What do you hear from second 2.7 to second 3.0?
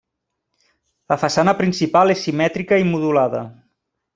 i